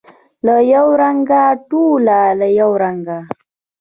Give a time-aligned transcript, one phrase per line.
[0.45, 2.19] له یوه رنګه، ټوله
[2.59, 3.19] یو رنګه